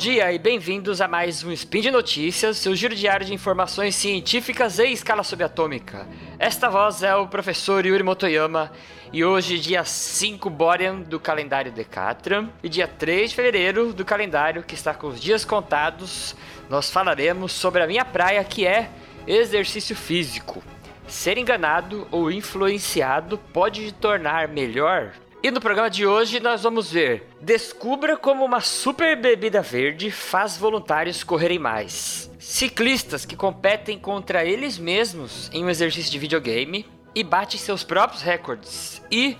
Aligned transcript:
dia 0.00 0.32
e 0.32 0.38
bem-vindos 0.38 1.02
a 1.02 1.06
mais 1.06 1.44
um 1.44 1.52
Spin 1.52 1.82
de 1.82 1.90
Notícias, 1.90 2.56
seu 2.56 2.74
giro 2.74 2.94
diário 2.94 3.26
de 3.26 3.34
informações 3.34 3.94
científicas 3.94 4.78
em 4.78 4.94
escala 4.94 5.22
subatômica. 5.22 6.08
Esta 6.38 6.70
voz 6.70 7.02
é 7.02 7.14
o 7.14 7.28
professor 7.28 7.84
Yuri 7.84 8.02
Motoyama 8.02 8.72
e 9.12 9.22
hoje, 9.22 9.58
dia 9.58 9.84
5 9.84 10.48
Borean 10.48 11.00
do 11.00 11.20
calendário 11.20 11.70
Decatran 11.70 12.48
e 12.62 12.68
dia 12.70 12.88
3 12.88 13.28
de 13.28 13.36
fevereiro 13.36 13.92
do 13.92 14.02
calendário 14.02 14.62
que 14.62 14.74
está 14.74 14.94
com 14.94 15.08
os 15.08 15.20
dias 15.20 15.44
contados, 15.44 16.34
nós 16.70 16.90
falaremos 16.90 17.52
sobre 17.52 17.82
a 17.82 17.86
minha 17.86 18.04
praia 18.04 18.42
que 18.42 18.66
é 18.66 18.88
exercício 19.26 19.94
físico. 19.94 20.62
Ser 21.06 21.36
enganado 21.36 22.08
ou 22.10 22.32
influenciado 22.32 23.36
pode 23.36 23.88
te 23.88 23.92
tornar 23.92 24.48
melhor? 24.48 25.12
E 25.42 25.50
no 25.50 25.58
programa 25.58 25.88
de 25.88 26.06
hoje 26.06 26.38
nós 26.38 26.62
vamos 26.62 26.92
ver: 26.92 27.26
descubra 27.40 28.14
como 28.14 28.44
uma 28.44 28.60
super 28.60 29.16
bebida 29.16 29.62
verde 29.62 30.10
faz 30.10 30.58
voluntários 30.58 31.24
correrem 31.24 31.58
mais. 31.58 32.30
Ciclistas 32.38 33.24
que 33.24 33.34
competem 33.34 33.98
contra 33.98 34.44
eles 34.44 34.76
mesmos 34.76 35.48
em 35.50 35.64
um 35.64 35.70
exercício 35.70 36.12
de 36.12 36.18
videogame 36.18 36.86
e 37.14 37.24
batem 37.24 37.58
seus 37.58 37.82
próprios 37.82 38.20
recordes. 38.20 39.02
E 39.10 39.34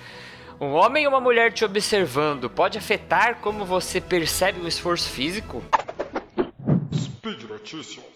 um 0.58 0.72
homem 0.72 1.06
ou 1.06 1.12
uma 1.12 1.20
mulher 1.20 1.52
te 1.52 1.66
observando 1.66 2.48
pode 2.48 2.78
afetar 2.78 3.36
como 3.36 3.66
você 3.66 4.00
percebe 4.00 4.58
o 4.58 4.68
esforço 4.68 5.10
físico? 5.10 5.62
Speed 6.94 7.42
Notícias. 7.42 8.10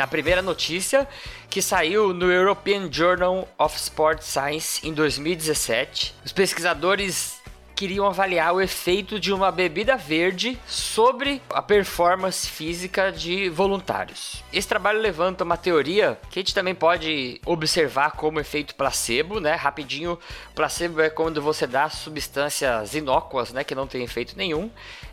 Na 0.00 0.06
primeira 0.06 0.40
notícia 0.40 1.06
que 1.50 1.60
saiu 1.60 2.14
no 2.14 2.32
European 2.32 2.90
Journal 2.90 3.46
of 3.58 3.76
Sport 3.76 4.22
Science 4.22 4.80
em 4.82 4.94
2017. 4.94 6.14
Os 6.24 6.32
pesquisadores 6.32 7.38
queriam 7.80 8.06
avaliar 8.06 8.52
o 8.52 8.60
efeito 8.60 9.18
de 9.18 9.32
uma 9.32 9.50
bebida 9.50 9.96
verde 9.96 10.60
sobre 10.66 11.40
a 11.48 11.62
performance 11.62 12.46
física 12.46 13.10
de 13.10 13.48
voluntários. 13.48 14.44
Esse 14.52 14.68
trabalho 14.68 15.00
levanta 15.00 15.44
uma 15.44 15.56
teoria 15.56 16.20
que 16.28 16.38
a 16.38 16.42
gente 16.42 16.54
também 16.54 16.74
pode 16.74 17.40
observar 17.46 18.10
como 18.10 18.38
efeito 18.38 18.74
placebo, 18.74 19.40
né? 19.40 19.54
Rapidinho, 19.54 20.18
placebo 20.54 21.00
é 21.00 21.08
quando 21.08 21.40
você 21.40 21.66
dá 21.66 21.88
substâncias 21.88 22.94
inócuas, 22.94 23.50
né, 23.50 23.64
que 23.64 23.74
não 23.74 23.86
tem 23.86 24.04
efeito 24.04 24.36
nenhum, 24.36 24.70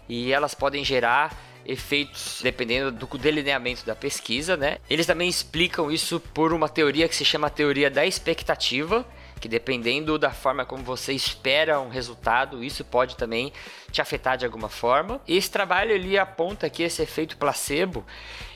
e 0.10 0.34
elas 0.34 0.54
podem 0.54 0.84
gerar 0.84 1.34
efeitos 1.66 2.42
dependendo 2.44 2.92
do 2.92 3.18
delineamento 3.18 3.86
da 3.86 3.96
pesquisa, 3.96 4.58
né? 4.58 4.78
Eles 4.90 5.06
também 5.06 5.30
explicam 5.30 5.90
isso 5.90 6.20
por 6.20 6.52
uma 6.52 6.68
teoria 6.68 7.08
que 7.08 7.16
se 7.16 7.24
chama 7.24 7.50
teoria 7.50 7.90
da 7.90 8.06
expectativa, 8.06 9.06
que 9.40 9.48
dependendo 9.48 10.18
da 10.18 10.32
forma 10.32 10.66
como 10.66 10.84
você 10.84 11.14
espera 11.14 11.80
um 11.80 11.90
resultado, 11.90 12.64
isso 12.64 12.84
pode 12.84 13.16
também 13.16 13.54
te 13.92 14.02
afetar 14.02 14.38
de 14.38 14.46
alguma 14.46 14.70
forma. 14.70 15.22
Esse 15.28 15.50
trabalho 15.50 15.92
ele 15.92 16.18
aponta 16.18 16.70
que 16.70 16.84
esse 16.84 17.02
efeito 17.02 17.38
placebo, 17.38 18.06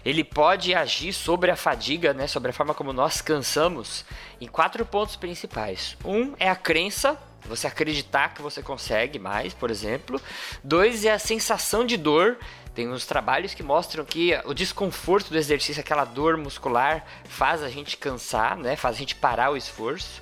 ele 0.03 0.23
pode 0.23 0.73
agir 0.73 1.13
sobre 1.13 1.51
a 1.51 1.55
fadiga, 1.55 2.13
né, 2.13 2.27
sobre 2.27 2.51
a 2.51 2.53
forma 2.53 2.73
como 2.73 2.91
nós 2.91 3.21
cansamos, 3.21 4.05
em 4.39 4.47
quatro 4.47 4.85
pontos 4.85 5.15
principais. 5.15 5.97
Um 6.03 6.33
é 6.39 6.49
a 6.49 6.55
crença 6.55 7.17
você 7.43 7.65
acreditar 7.65 8.35
que 8.35 8.41
você 8.41 8.61
consegue 8.61 9.17
mais, 9.17 9.51
por 9.51 9.71
exemplo. 9.71 10.21
Dois 10.63 11.03
é 11.05 11.11
a 11.11 11.17
sensação 11.17 11.83
de 11.83 11.97
dor 11.97 12.37
tem 12.73 12.89
uns 12.89 13.05
trabalhos 13.05 13.53
que 13.53 13.61
mostram 13.61 14.05
que 14.05 14.31
o 14.45 14.53
desconforto 14.53 15.29
do 15.29 15.37
exercício, 15.37 15.81
aquela 15.81 16.05
dor 16.05 16.37
muscular, 16.37 17.05
faz 17.25 17.61
a 17.61 17.69
gente 17.69 17.97
cansar, 17.97 18.55
né? 18.55 18.77
Faz 18.77 18.95
a 18.95 18.99
gente 18.99 19.15
parar 19.15 19.51
o 19.51 19.57
esforço. 19.57 20.21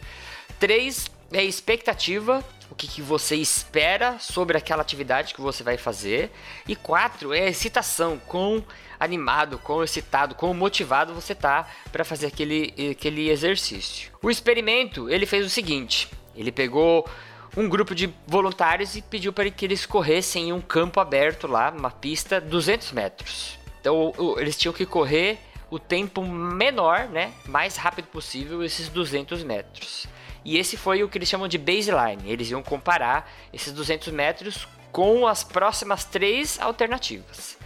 Três 0.60 1.10
é 1.32 1.44
expectativa, 1.44 2.44
o 2.70 2.76
que, 2.76 2.88
que 2.88 3.02
você 3.02 3.36
espera 3.36 4.20
sobre 4.20 4.58
aquela 4.58 4.82
atividade 4.82 5.34
que 5.34 5.42
você 5.42 5.64
vai 5.64 5.78
fazer. 5.78 6.32
E 6.68 6.76
quatro 6.76 7.34
é 7.34 7.48
excitação, 7.48 8.20
quão 8.28 8.64
animado, 9.00 9.58
quão 9.58 9.84
excitado, 9.84 10.36
quão 10.36 10.54
motivado 10.54 11.14
você 11.14 11.34
tá 11.34 11.68
para 11.92 12.04
fazer 12.04 12.28
aquele, 12.28 12.74
aquele 12.92 13.30
exercício. 13.30 14.12
O 14.22 14.30
experimento, 14.30 15.10
ele 15.10 15.26
fez 15.26 15.46
o 15.46 15.50
seguinte, 15.50 16.10
ele 16.36 16.52
pegou 16.52 17.08
um 17.56 17.68
grupo 17.68 17.96
de 17.96 18.14
voluntários 18.28 18.96
e 18.96 19.02
pediu 19.02 19.34
para 19.34 19.50
que 19.50 19.66
eles 19.66 19.86
corressem 19.86 20.50
em 20.50 20.54
um 20.54 20.62
campo 20.62 21.00
aberto 21.00 21.48
lá, 21.48 21.72
uma 21.72 21.90
pista, 21.90 22.40
200 22.40 22.92
metros. 22.92 23.58
Então 23.80 24.14
eles 24.38 24.58
tinham 24.58 24.74
que 24.74 24.86
correr 24.86 25.40
o 25.72 25.80
tempo 25.80 26.22
menor, 26.24 27.08
né, 27.08 27.32
mais 27.46 27.78
rápido 27.78 28.08
possível, 28.08 28.64
esses 28.64 28.90
200 28.90 29.44
metros. 29.44 30.08
E 30.44 30.58
esse 30.58 30.78
foi 30.78 31.04
o 31.04 31.10
que 31.10 31.18
eles 31.18 31.30
chamam 31.30 31.48
de 31.48 31.58
baseline. 31.58 32.24
Eles 32.26 32.50
iam 32.50 32.64
comparar 32.64 33.30
esses 33.54 33.74
200 33.74 34.14
metros 34.14 34.68
com 34.92 35.28
as 35.28 35.44
próximas 35.44 36.04
três 36.06 36.60
alternativas. 36.60 37.58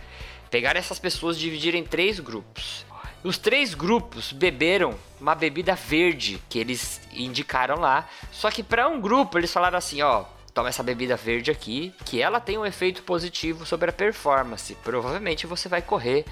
Pegar 0.49 0.75
essas 0.75 0.99
pessoas 0.99 1.37
e 1.37 1.41
dividir 1.41 1.75
em 1.75 1.83
três 1.83 2.19
grupos. 2.19 2.85
Os 3.23 3.37
três 3.37 3.73
grupos 3.73 4.33
beberam 4.33 4.95
uma 5.19 5.33
bebida 5.33 5.75
verde 5.75 6.41
que 6.49 6.59
eles 6.59 6.99
indicaram 7.13 7.79
lá. 7.79 8.09
Só 8.31 8.51
que 8.51 8.61
para 8.61 8.87
um 8.87 8.99
grupo 8.99 9.37
eles 9.37 9.53
falaram 9.53 9.77
assim, 9.77 10.01
ó, 10.01 10.25
toma 10.53 10.69
essa 10.69 10.83
bebida 10.83 11.15
verde 11.15 11.49
aqui, 11.51 11.93
que 12.05 12.21
ela 12.21 12.39
tem 12.39 12.57
um 12.57 12.65
efeito 12.65 13.03
positivo 13.03 13.65
sobre 13.65 13.89
a 13.89 13.93
performance. 13.93 14.75
Provavelmente 14.83 15.47
você 15.47 15.67
vai 15.67 15.81
correr 15.81 16.25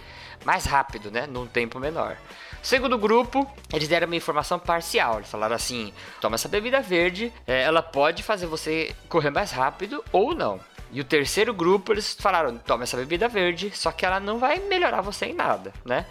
mais 0.46 0.66
rápido, 0.66 1.12
né, 1.12 1.28
num 1.28 1.48
tempo 1.48 1.80
menor. 1.80 2.18
Segundo 2.62 2.98
grupo, 2.98 3.50
eles 3.74 3.88
deram 3.88 4.08
uma 4.08 4.16
informação 4.16 4.60
parcial. 4.60 5.18
Eles 5.18 5.30
falaram 5.30 5.56
assim: 5.56 5.92
toma 6.20 6.36
essa 6.36 6.48
bebida 6.48 6.80
verde, 6.80 7.34
é, 7.48 7.64
ela 7.64 7.82
pode 7.82 8.22
fazer 8.22 8.46
você 8.46 8.96
correr 9.10 9.32
mais 9.32 9.52
rápido 9.52 10.04
ou 10.12 10.36
não. 10.36 10.60
E 10.92 11.00
o 11.00 11.06
terceiro 11.06 11.54
grupo, 11.54 11.92
eles 11.92 12.16
falaram: 12.20 12.58
toma 12.60 12.84
essa 12.84 12.98
bebida 12.98 13.28
verde, 13.28 13.72
só 13.74 13.92
que 13.92 14.06
ela 14.06 14.20
não 14.20 14.38
vai 14.38 14.60
melhorar 14.60 15.02
você 15.02 15.28
em 15.28 15.34
nada, 15.34 15.74
né? 15.84 16.06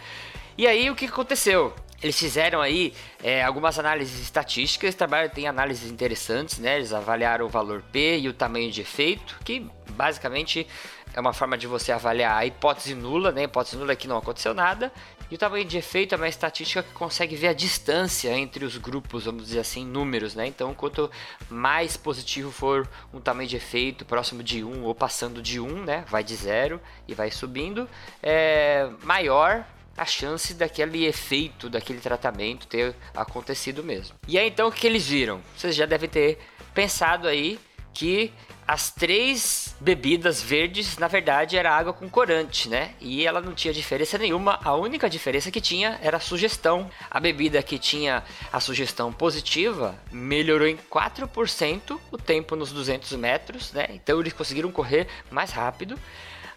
E 0.58 0.66
aí 0.66 0.90
o 0.90 0.96
que 0.96 1.06
aconteceu? 1.06 1.72
Eles 2.02 2.18
fizeram 2.18 2.60
aí 2.62 2.94
é, 3.22 3.42
algumas 3.42 3.78
análises 3.78 4.20
estatísticas, 4.20 4.88
esse 4.88 4.98
trabalho 4.98 5.28
tem 5.28 5.46
análises 5.46 5.90
interessantes, 5.90 6.58
né? 6.58 6.76
Eles 6.76 6.92
avaliaram 6.94 7.44
o 7.44 7.48
valor 7.48 7.82
P 7.92 8.20
e 8.20 8.28
o 8.28 8.32
tamanho 8.32 8.70
de 8.70 8.80
efeito, 8.80 9.38
que 9.44 9.66
basicamente 9.90 10.66
é 11.12 11.20
uma 11.20 11.32
forma 11.32 11.58
de 11.58 11.66
você 11.66 11.92
avaliar 11.92 12.36
a 12.38 12.46
hipótese 12.46 12.94
nula, 12.94 13.32
né? 13.32 13.42
A 13.42 13.44
hipótese 13.44 13.76
nula 13.76 13.92
é 13.92 13.96
que 13.96 14.08
não 14.08 14.16
aconteceu 14.16 14.54
nada. 14.54 14.90
E 15.30 15.34
o 15.34 15.38
tamanho 15.38 15.64
de 15.64 15.78
efeito 15.78 16.12
é 16.12 16.16
uma 16.16 16.28
estatística 16.28 16.82
que 16.82 16.92
consegue 16.92 17.36
ver 17.36 17.48
a 17.48 17.52
distância 17.52 18.36
entre 18.36 18.64
os 18.64 18.76
grupos, 18.76 19.26
vamos 19.26 19.44
dizer 19.44 19.60
assim, 19.60 19.84
números, 19.84 20.34
né? 20.34 20.46
Então, 20.46 20.74
quanto 20.74 21.08
mais 21.48 21.96
positivo 21.96 22.50
for 22.50 22.88
um 23.12 23.20
tamanho 23.20 23.48
de 23.48 23.56
efeito 23.56 24.04
próximo 24.04 24.42
de 24.42 24.64
1 24.64 24.82
ou 24.82 24.94
passando 24.94 25.40
de 25.40 25.60
1, 25.60 25.84
né? 25.84 26.04
Vai 26.08 26.24
de 26.24 26.34
0 26.34 26.80
e 27.06 27.14
vai 27.14 27.30
subindo, 27.30 27.88
é 28.22 28.90
maior 29.04 29.64
a 30.00 30.06
chance 30.06 30.54
daquele 30.54 31.04
efeito, 31.04 31.68
daquele 31.68 32.00
tratamento 32.00 32.66
ter 32.66 32.96
acontecido 33.14 33.84
mesmo. 33.84 34.16
E 34.26 34.38
aí 34.38 34.48
então 34.48 34.70
que 34.70 34.86
eles 34.86 35.06
viram? 35.06 35.42
Vocês 35.54 35.76
já 35.76 35.84
devem 35.84 36.08
ter 36.08 36.38
pensado 36.72 37.28
aí 37.28 37.60
que 37.92 38.32
as 38.66 38.90
três 38.90 39.76
bebidas 39.80 40.40
verdes, 40.40 40.96
na 40.96 41.08
verdade, 41.08 41.58
era 41.58 41.76
água 41.76 41.92
com 41.92 42.08
corante, 42.08 42.68
né? 42.68 42.94
E 43.00 43.26
ela 43.26 43.40
não 43.42 43.52
tinha 43.52 43.74
diferença 43.74 44.16
nenhuma. 44.16 44.58
A 44.62 44.74
única 44.74 45.10
diferença 45.10 45.50
que 45.50 45.60
tinha 45.60 45.98
era 46.00 46.16
a 46.16 46.20
sugestão. 46.20 46.88
A 47.10 47.18
bebida 47.18 47.62
que 47.62 47.78
tinha 47.78 48.22
a 48.50 48.60
sugestão 48.60 49.12
positiva 49.12 49.98
melhorou 50.10 50.68
em 50.68 50.76
4% 50.76 51.98
o 52.12 52.16
tempo 52.16 52.54
nos 52.54 52.70
200 52.72 53.12
metros, 53.16 53.72
né? 53.72 53.88
Então 53.90 54.20
eles 54.20 54.32
conseguiram 54.32 54.70
correr 54.70 55.08
mais 55.30 55.50
rápido. 55.50 55.98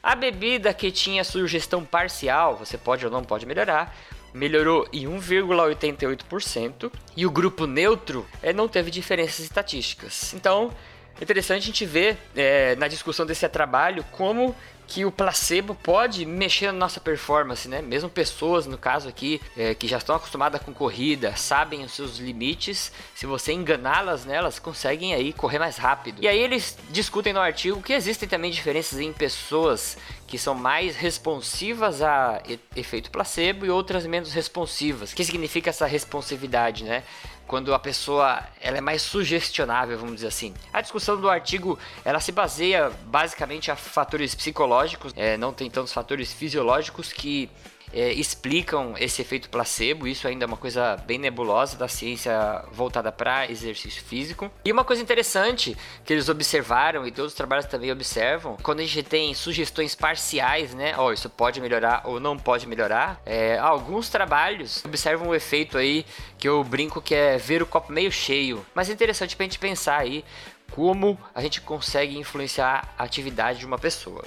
A 0.03 0.15
bebida 0.15 0.73
que 0.73 0.91
tinha 0.91 1.23
sugestão 1.23 1.85
parcial, 1.85 2.57
você 2.57 2.77
pode 2.77 3.05
ou 3.05 3.11
não 3.11 3.23
pode 3.23 3.45
melhorar, 3.45 3.95
melhorou 4.33 4.85
em 4.91 5.05
1,88% 5.05 6.91
e 7.15 7.25
o 7.25 7.31
grupo 7.31 7.65
neutro 7.65 8.27
é, 8.41 8.51
não 8.51 8.67
teve 8.67 8.91
diferenças 8.91 9.39
estatísticas. 9.39 10.33
Então, 10.33 10.73
interessante 11.21 11.63
a 11.63 11.65
gente 11.65 11.85
ver 11.85 12.17
é, 12.35 12.75
na 12.75 12.87
discussão 12.87 13.25
desse 13.25 13.47
trabalho 13.47 14.03
como 14.11 14.55
que 14.87 15.05
o 15.05 15.11
placebo 15.11 15.73
pode 15.75 16.25
mexer 16.25 16.67
na 16.67 16.73
nossa 16.73 16.99
performance, 16.99 17.67
né? 17.67 17.81
Mesmo 17.81 18.09
pessoas, 18.09 18.67
no 18.67 18.77
caso 18.77 19.07
aqui, 19.07 19.41
é, 19.57 19.73
que 19.73 19.87
já 19.87 19.97
estão 19.97 20.15
acostumadas 20.15 20.61
com 20.61 20.73
corrida, 20.73 21.35
sabem 21.35 21.83
os 21.83 21.93
seus 21.93 22.17
limites, 22.17 22.91
se 23.15 23.25
você 23.25 23.53
enganá-las 23.53 24.25
nelas, 24.25 24.59
conseguem 24.59 25.13
aí 25.13 25.33
correr 25.33 25.59
mais 25.59 25.77
rápido. 25.77 26.21
E 26.21 26.27
aí 26.27 26.37
eles 26.37 26.77
discutem 26.89 27.33
no 27.33 27.39
artigo 27.39 27.81
que 27.81 27.93
existem 27.93 28.27
também 28.27 28.51
diferenças 28.51 28.99
em 28.99 29.11
pessoas 29.13 29.97
que 30.27 30.37
são 30.37 30.55
mais 30.55 30.95
responsivas 30.95 32.01
a 32.01 32.41
efeito 32.75 33.11
placebo 33.11 33.65
e 33.65 33.69
outras 33.69 34.05
menos 34.05 34.33
responsivas. 34.33 35.11
O 35.11 35.15
que 35.15 35.23
significa 35.23 35.69
essa 35.69 35.85
responsividade, 35.85 36.83
né? 36.83 37.03
Quando 37.47 37.73
a 37.73 37.79
pessoa 37.79 38.41
ela 38.61 38.77
é 38.77 38.81
mais 38.81 39.01
sugestionável, 39.01 39.97
vamos 39.97 40.15
dizer 40.15 40.27
assim. 40.27 40.53
A 40.71 40.81
discussão 40.81 41.19
do 41.19 41.29
artigo 41.29 41.77
ela 42.03 42.19
se 42.19 42.31
baseia 42.31 42.91
basicamente 43.05 43.71
a 43.71 43.75
fatores 43.75 44.33
psicológicos 44.33 45.13
é, 45.15 45.37
não 45.37 45.53
tem 45.53 45.69
tantos 45.69 45.93
fatores 45.93 46.31
fisiológicos 46.33 47.11
que 47.11 47.49
é, 47.93 48.11
explicam 48.11 48.95
esse 48.97 49.21
efeito 49.21 49.49
placebo. 49.49 50.07
Isso 50.07 50.27
ainda 50.27 50.45
é 50.45 50.47
uma 50.47 50.57
coisa 50.57 50.97
bem 50.97 51.17
nebulosa 51.17 51.77
da 51.77 51.87
ciência 51.87 52.63
voltada 52.71 53.11
para 53.11 53.49
exercício 53.49 54.03
físico. 54.03 54.51
E 54.65 54.71
uma 54.71 54.83
coisa 54.83 55.01
interessante 55.01 55.77
que 56.03 56.11
eles 56.11 56.27
observaram 56.29 57.05
e 57.05 57.11
todos 57.11 57.31
os 57.31 57.37
trabalhos 57.37 57.65
também 57.65 57.91
observam, 57.91 58.57
quando 58.61 58.79
a 58.79 58.83
gente 58.83 59.03
tem 59.03 59.33
sugestões 59.33 59.95
parciais, 59.95 60.73
né? 60.73 60.95
Ó, 60.97 61.07
oh, 61.07 61.13
isso 61.13 61.29
pode 61.29 61.61
melhorar 61.61 62.01
ou 62.05 62.19
não 62.19 62.37
pode 62.37 62.67
melhorar. 62.67 63.21
É, 63.25 63.57
alguns 63.57 64.09
trabalhos 64.09 64.83
observam 64.83 65.29
o 65.29 65.35
efeito 65.35 65.77
aí 65.77 66.05
que 66.37 66.47
eu 66.47 66.63
brinco 66.63 67.01
que 67.01 67.13
é 67.13 67.37
ver 67.37 67.61
o 67.61 67.65
copo 67.65 67.91
meio 67.91 68.11
cheio. 68.11 68.65
Mas 68.73 68.89
é 68.89 68.93
interessante 68.93 69.35
pra 69.35 69.45
gente 69.45 69.59
pensar 69.59 69.97
aí 69.97 70.23
como 70.71 71.17
a 71.35 71.41
gente 71.41 71.61
consegue 71.61 72.17
influenciar 72.17 72.93
a 72.97 73.03
atividade 73.03 73.59
de 73.59 73.65
uma 73.65 73.77
pessoa. 73.77 74.25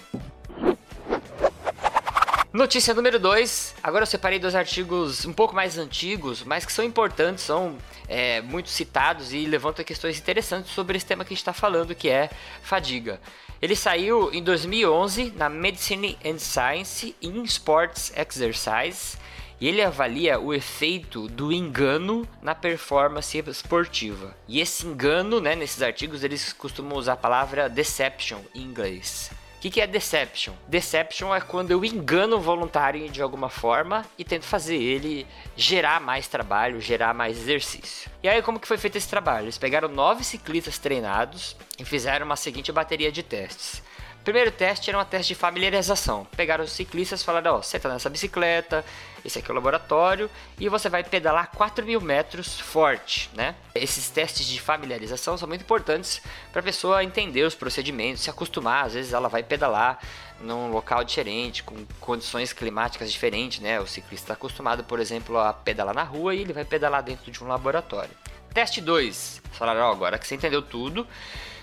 Notícia 2.57 2.95
número 2.95 3.19
2. 3.19 3.75
Agora 3.83 4.05
eu 4.05 4.07
separei 4.07 4.39
dois 4.39 4.55
artigos 4.55 5.27
um 5.27 5.33
pouco 5.35 5.55
mais 5.55 5.77
antigos, 5.77 6.43
mas 6.43 6.65
que 6.65 6.73
são 6.73 6.83
importantes, 6.83 7.45
são 7.45 7.77
é, 8.09 8.41
muito 8.41 8.71
citados 8.71 9.35
e 9.35 9.45
levantam 9.45 9.85
questões 9.85 10.19
interessantes 10.19 10.73
sobre 10.73 10.97
esse 10.97 11.05
tema 11.05 11.23
que 11.23 11.35
a 11.35 11.37
gente 11.37 11.43
está 11.43 11.53
falando, 11.53 11.95
que 11.95 12.09
é 12.09 12.31
fadiga. 12.63 13.21
Ele 13.61 13.77
saiu 13.77 14.33
em 14.33 14.43
2011 14.43 15.35
na 15.37 15.51
Medicine 15.51 16.19
and 16.25 16.39
Science 16.39 17.15
in 17.21 17.43
Sports 17.43 18.11
Exercise 18.17 19.19
e 19.61 19.69
ele 19.69 19.83
avalia 19.83 20.41
o 20.41 20.55
efeito 20.55 21.29
do 21.29 21.53
engano 21.53 22.27
na 22.41 22.55
performance 22.55 23.37
esportiva. 23.37 24.35
E 24.49 24.63
esse 24.63 24.87
engano, 24.87 25.43
né, 25.43 25.55
nesses 25.55 25.83
artigos, 25.83 26.25
eles 26.25 26.55
costumam 26.55 26.97
usar 26.97 27.13
a 27.13 27.19
palavra 27.19 27.69
deception 27.69 28.39
em 28.55 28.63
inglês. 28.63 29.31
Que, 29.67 29.71
que 29.71 29.81
é 29.81 29.87
deception? 29.89 30.55
Deception 30.69 31.35
é 31.35 31.41
quando 31.41 31.73
eu 31.73 31.85
engano 31.85 32.37
o 32.37 32.41
voluntário 32.41 33.11
de 33.11 33.21
alguma 33.21 33.49
forma 33.49 34.07
e 34.17 34.23
tento 34.23 34.45
fazer 34.45 34.77
ele 34.77 35.27
gerar 35.57 36.01
mais 36.01 36.29
trabalho, 36.29 36.81
gerar 36.81 37.13
mais 37.13 37.37
exercício. 37.37 38.09
E 38.23 38.29
aí, 38.29 38.41
como 38.43 38.61
que 38.61 38.69
foi 38.69 38.79
feito 38.79 38.97
esse 38.97 39.09
trabalho? 39.09 39.47
Eles 39.47 39.59
pegaram 39.59 39.89
nove 39.89 40.23
ciclistas 40.23 40.79
treinados 40.79 41.57
e 41.81 41.85
fizeram 41.85 42.27
uma 42.27 42.37
seguinte 42.37 42.71
bateria 42.71 43.11
de 43.11 43.25
testes 43.25 43.83
primeiro 44.27 44.51
teste 44.51 44.91
era 44.91 44.99
um 44.99 45.05
teste 45.05 45.35
de 45.35 45.39
familiarização. 45.39 46.27
Pegaram 46.37 46.65
os 46.65 46.73
ciclistas 46.73 47.21
e 47.21 47.25
falaram: 47.25 47.55
Ó, 47.55 47.61
oh, 47.61 47.79
tá 47.79 47.89
nessa 47.89 48.11
bicicleta, 48.11 48.85
esse 49.25 49.39
aqui 49.39 49.49
é 49.49 49.53
o 49.53 49.55
laboratório, 49.55 50.29
e 50.59 50.69
você 50.69 50.89
vai 50.89 51.05
pedalar 51.05 51.53
4 51.53 51.87
mil 51.87 52.01
metros 52.01 52.59
forte, 52.59 53.31
né? 53.35 53.55
Esses 53.73 54.11
testes 54.11 54.45
de 54.49 54.61
familiarização 54.61 55.39
são 55.39 55.47
muito 55.47 55.61
importantes 55.61 56.21
para 56.51 56.59
a 56.61 56.65
pessoa 56.65 57.05
entender 57.05 57.45
os 57.45 57.55
procedimentos, 57.55 58.25
se 58.25 58.29
acostumar. 58.29 58.87
Às 58.87 58.95
vezes 58.95 59.13
ela 59.13 59.29
vai 59.29 59.45
pedalar 59.45 60.01
num 60.41 60.73
local 60.73 61.05
diferente, 61.05 61.63
com 61.63 61.87
condições 62.01 62.53
climáticas 62.53 63.13
diferentes, 63.13 63.61
né? 63.61 63.79
O 63.79 63.87
ciclista 63.87 64.25
está 64.25 64.35
acostumado, 64.35 64.83
por 64.83 64.99
exemplo, 64.99 65.39
a 65.39 65.53
pedalar 65.53 65.95
na 65.95 66.03
rua 66.03 66.35
e 66.35 66.41
ele 66.41 66.53
vai 66.53 66.65
pedalar 66.65 67.05
dentro 67.05 67.31
de 67.31 67.45
um 67.45 67.47
laboratório. 67.47 68.11
Teste 68.53 68.81
2. 68.81 69.41
Falaram: 69.53 69.83
Ó, 69.83 69.91
oh, 69.91 69.93
agora 69.93 70.19
que 70.19 70.27
você 70.27 70.35
entendeu 70.35 70.63
tudo, 70.63 71.07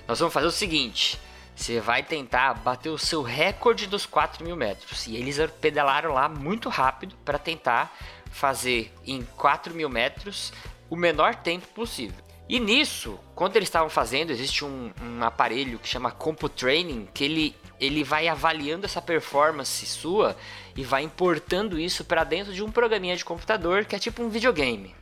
nós 0.08 0.18
vamos 0.18 0.34
fazer 0.34 0.48
o 0.48 0.52
seguinte 0.52 1.20
você 1.56 1.80
vai 1.80 2.04
tentar 2.04 2.54
bater 2.56 2.90
o 2.90 2.98
seu 2.98 3.22
recorde 3.22 3.88
dos 3.88 4.06
4 4.06 4.44
mil 4.44 4.56
metros. 4.56 5.08
E 5.08 5.16
eles 5.16 5.38
pedalaram 5.62 6.14
lá 6.14 6.28
muito 6.28 6.70
rápido 6.70 7.16
para 7.24 7.38
tentar 7.38 7.96
fazer 8.32 8.92
em 9.06 9.24
4 9.38 9.74
mil 9.74 9.90
metros 9.90 10.52
o 10.90 10.96
menor 10.96 11.36
tempo 11.36 11.68
possível. 11.68 12.24
E 12.48 12.60
nisso, 12.60 13.18
quando 13.34 13.56
eles 13.56 13.70
estavam 13.70 13.90
fazendo, 13.90 14.32
existe 14.32 14.66
um, 14.66 14.92
um 15.02 15.24
aparelho 15.24 15.80
que 15.80 15.88
chama 15.88 16.12
CompuTraining, 16.12 17.08
que 17.14 17.24
ele, 17.24 17.56
ele 17.80 18.04
vai 18.04 18.28
avaliando 18.28 18.86
essa 18.86 19.02
performance 19.02 19.86
sua 19.86 20.36
e 20.76 20.84
vai 20.84 21.04
importando 21.04 21.80
isso 21.80 22.04
para 22.04 22.24
dentro 22.24 22.52
de 22.54 22.62
um 22.62 22.70
programinha 22.70 23.16
de 23.16 23.24
computador 23.24 23.86
que 23.86 23.96
é 23.96 24.00
tipo 24.00 24.22
um 24.22 24.30
videogame. 24.30 24.94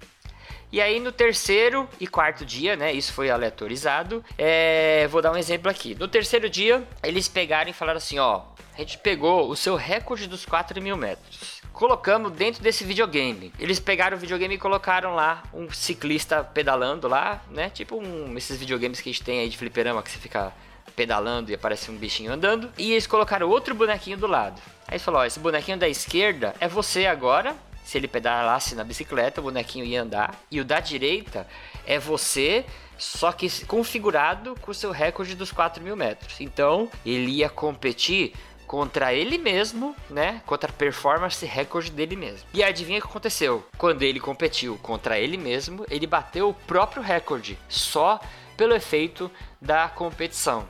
E 0.71 0.79
aí 0.79 0.99
no 0.99 1.11
terceiro 1.11 1.87
e 1.99 2.07
quarto 2.07 2.45
dia, 2.45 2.75
né? 2.75 2.93
Isso 2.93 3.13
foi 3.13 3.29
aleatorizado. 3.29 4.23
É, 4.37 5.07
vou 5.09 5.21
dar 5.21 5.31
um 5.31 5.37
exemplo 5.37 5.69
aqui. 5.69 5.95
No 5.95 6.07
terceiro 6.07 6.49
dia, 6.49 6.83
eles 7.03 7.27
pegaram 7.27 7.69
e 7.69 7.73
falaram 7.73 7.97
assim: 7.97 8.19
ó, 8.19 8.43
a 8.75 8.79
gente 8.79 8.97
pegou 8.97 9.49
o 9.49 9.55
seu 9.55 9.75
recorde 9.75 10.27
dos 10.27 10.45
4 10.45 10.81
mil 10.81 10.95
metros 10.95 11.61
colocamos 11.73 12.31
dentro 12.33 12.61
desse 12.61 12.83
videogame. 12.83 13.51
Eles 13.57 13.79
pegaram 13.79 14.15
o 14.15 14.19
videogame 14.19 14.55
e 14.55 14.57
colocaram 14.57 15.15
lá 15.15 15.41
um 15.53 15.71
ciclista 15.71 16.43
pedalando 16.43 17.07
lá, 17.07 17.41
né? 17.49 17.69
Tipo 17.69 17.97
um, 17.97 18.37
esses 18.37 18.57
videogames 18.57 19.01
que 19.01 19.09
a 19.09 19.11
gente 19.11 19.23
tem 19.23 19.39
aí 19.39 19.49
de 19.49 19.57
fliperama 19.57 20.03
que 20.03 20.11
você 20.11 20.19
fica 20.19 20.53
pedalando 20.95 21.49
e 21.49 21.55
aparece 21.55 21.89
um 21.89 21.95
bichinho 21.95 22.31
andando. 22.31 22.69
E 22.77 22.91
eles 22.91 23.07
colocaram 23.07 23.49
outro 23.49 23.73
bonequinho 23.73 24.17
do 24.17 24.27
lado. 24.27 24.61
Aí 24.87 24.99
falou: 24.99 25.21
ó, 25.21 25.25
esse 25.25 25.39
bonequinho 25.39 25.77
da 25.77 25.87
esquerda 25.87 26.53
é 26.59 26.67
você 26.67 27.05
agora 27.05 27.55
se 27.83 27.97
ele 27.97 28.07
pedalasse 28.07 28.75
na 28.75 28.83
bicicleta, 28.83 29.41
o 29.41 29.43
bonequinho 29.43 29.85
ia 29.85 30.01
andar. 30.01 30.39
E 30.49 30.59
o 30.59 30.65
da 30.65 30.79
direita 30.79 31.47
é 31.85 31.99
você, 31.99 32.65
só 32.97 33.31
que 33.31 33.49
configurado 33.65 34.55
com 34.61 34.71
o 34.71 34.75
seu 34.75 34.91
recorde 34.91 35.35
dos 35.35 35.51
4 35.51 35.83
mil 35.83 35.95
metros. 35.95 36.39
Então, 36.39 36.89
ele 37.05 37.31
ia 37.31 37.49
competir 37.49 38.33
contra 38.71 39.13
ele 39.13 39.37
mesmo, 39.37 39.93
né? 40.09 40.41
Contra 40.45 40.69
a 40.69 40.73
performance 40.73 41.45
recorde 41.45 41.91
dele 41.91 42.15
mesmo. 42.15 42.47
E 42.53 42.63
adivinha 42.63 42.99
o 42.99 43.01
que 43.01 43.07
aconteceu? 43.07 43.67
Quando 43.77 44.01
ele 44.01 44.17
competiu 44.17 44.77
contra 44.77 45.19
ele 45.19 45.35
mesmo, 45.35 45.85
ele 45.89 46.07
bateu 46.07 46.47
o 46.47 46.53
próprio 46.53 47.01
recorde, 47.03 47.59
só 47.67 48.17
pelo 48.55 48.73
efeito 48.73 49.29
da 49.59 49.89
competição. 49.89 50.65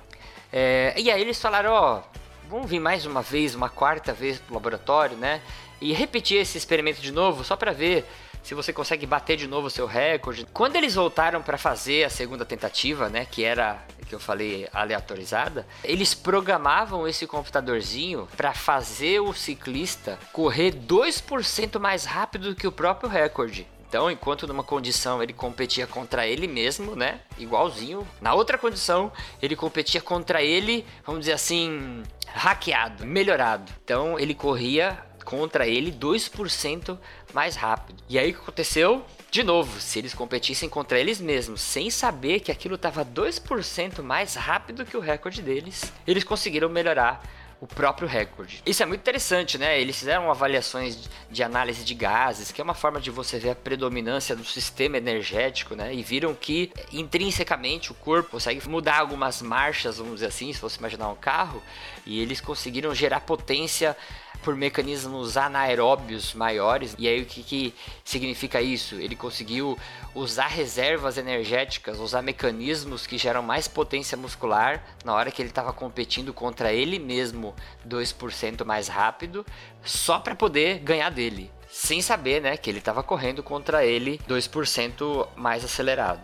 É, 0.51 0.95
e 0.97 1.11
aí 1.11 1.21
eles 1.21 1.39
falaram, 1.39 1.71
ó, 1.71 2.01
vamos 2.49 2.69
vir 2.69 2.79
mais 2.79 3.05
uma 3.05 3.21
vez, 3.21 3.53
uma 3.53 3.69
quarta 3.69 4.11
vez 4.11 4.39
pro 4.39 4.55
laboratório, 4.55 5.15
né? 5.15 5.39
E 5.81 5.91
repetir 5.91 6.37
esse 6.37 6.57
experimento 6.57 7.01
de 7.01 7.11
novo 7.11 7.43
só 7.43 7.55
para 7.55 7.73
ver 7.73 8.05
se 8.43 8.53
você 8.53 8.71
consegue 8.71 9.05
bater 9.05 9.37
de 9.37 9.47
novo 9.47 9.67
o 9.67 9.69
seu 9.69 9.85
recorde. 9.85 10.47
Quando 10.53 10.75
eles 10.75 10.95
voltaram 10.95 11.41
para 11.41 11.57
fazer 11.57 12.03
a 12.03 12.09
segunda 12.09 12.45
tentativa, 12.45 13.09
né, 13.09 13.25
que 13.25 13.43
era 13.43 13.83
que 14.07 14.15
eu 14.15 14.19
falei 14.19 14.67
aleatorizada, 14.73 15.65
eles 15.85 16.13
programavam 16.13 17.07
esse 17.07 17.25
computadorzinho 17.25 18.27
para 18.35 18.53
fazer 18.53 19.21
o 19.21 19.31
ciclista 19.31 20.19
correr 20.33 20.73
2% 20.73 21.79
mais 21.79 22.03
rápido 22.03 22.49
do 22.49 22.55
que 22.55 22.67
o 22.67 22.73
próprio 22.73 23.09
recorde. 23.09 23.65
Então, 23.87 24.11
enquanto 24.11 24.47
numa 24.47 24.63
condição 24.63 25.23
ele 25.23 25.31
competia 25.31 25.87
contra 25.87 26.27
ele 26.27 26.45
mesmo, 26.47 26.95
né? 26.95 27.21
Igualzinho. 27.37 28.05
Na 28.19 28.33
outra 28.33 28.57
condição, 28.57 29.11
ele 29.41 29.55
competia 29.55 30.01
contra 30.01 30.41
ele, 30.41 30.85
vamos 31.05 31.21
dizer 31.21 31.33
assim, 31.33 32.03
hackeado, 32.33 33.05
melhorado. 33.05 33.71
Então, 33.83 34.19
ele 34.19 34.33
corria 34.33 34.97
contra 35.31 35.65
ele 35.65 35.93
2% 35.93 36.97
mais 37.33 37.55
rápido. 37.55 38.03
E 38.09 38.19
aí 38.19 38.31
o 38.31 38.33
que 38.33 38.41
aconteceu? 38.41 39.05
De 39.31 39.43
novo, 39.43 39.79
se 39.79 39.97
eles 39.97 40.13
competissem 40.13 40.67
contra 40.67 40.99
eles 40.99 41.21
mesmos, 41.21 41.61
sem 41.61 41.89
saber 41.89 42.41
que 42.41 42.51
aquilo 42.51 42.75
estava 42.75 43.05
2% 43.05 44.03
mais 44.03 44.35
rápido 44.35 44.85
que 44.85 44.97
o 44.97 44.99
recorde 44.99 45.41
deles, 45.41 45.93
eles 46.05 46.25
conseguiram 46.25 46.67
melhorar 46.67 47.23
o 47.61 47.67
próprio 47.67 48.07
recorde. 48.07 48.61
Isso 48.65 48.83
é 48.83 48.85
muito 48.85 49.01
interessante, 49.01 49.57
né? 49.57 49.79
Eles 49.79 49.97
fizeram 49.97 50.29
avaliações 50.29 51.07
de 51.29 51.43
análise 51.43 51.85
de 51.85 51.93
gases, 51.93 52.51
que 52.51 52.59
é 52.59 52.63
uma 52.63 52.73
forma 52.73 52.99
de 52.99 53.11
você 53.11 53.37
ver 53.39 53.51
a 53.51 53.55
predominância 53.55 54.35
do 54.35 54.43
sistema 54.43 54.97
energético, 54.97 55.75
né? 55.75 55.93
E 55.93 56.01
viram 56.01 56.33
que 56.33 56.73
intrinsecamente 56.91 57.91
o 57.91 57.95
corpo 57.95 58.31
consegue 58.31 58.67
mudar 58.67 58.97
algumas 58.99 59.41
marchas, 59.43 59.99
vamos 59.99 60.15
dizer 60.15 60.25
assim, 60.25 60.51
se 60.51 60.59
você 60.59 60.79
imaginar 60.79 61.07
um 61.07 61.15
carro, 61.15 61.61
e 62.03 62.19
eles 62.19 62.41
conseguiram 62.41 62.93
gerar 62.95 63.21
potência 63.21 63.95
por 64.43 64.55
mecanismos 64.55 65.37
anaeróbios 65.37 66.33
maiores. 66.33 66.95
E 66.97 67.07
aí 67.07 67.21
o 67.21 67.25
que, 67.25 67.43
que 67.43 67.73
significa 68.03 68.61
isso? 68.61 68.95
Ele 68.95 69.15
conseguiu 69.15 69.77
usar 70.13 70.47
reservas 70.47 71.17
energéticas, 71.17 71.99
usar 71.99 72.21
mecanismos 72.21 73.07
que 73.07 73.17
geram 73.17 73.41
mais 73.41 73.67
potência 73.67 74.17
muscular 74.17 74.83
na 75.03 75.13
hora 75.13 75.31
que 75.31 75.41
ele 75.41 75.49
estava 75.49 75.71
competindo 75.73 76.33
contra 76.33 76.73
ele 76.73 76.99
mesmo 76.99 77.55
2% 77.87 78.65
mais 78.65 78.87
rápido, 78.87 79.45
só 79.83 80.19
para 80.19 80.35
poder 80.35 80.79
ganhar 80.79 81.09
dele. 81.09 81.51
Sem 81.69 82.01
saber, 82.01 82.41
né, 82.41 82.57
que 82.57 82.69
ele 82.69 82.79
estava 82.79 83.01
correndo 83.01 83.41
contra 83.41 83.85
ele 83.85 84.19
2% 84.27 85.27
mais 85.37 85.63
acelerado. 85.63 86.21